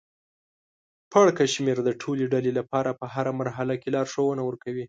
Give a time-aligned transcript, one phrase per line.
[1.11, 4.79] پړکمشر د ټولې ډلې لپاره په هره مرحله کې لارښوونه ورکوي.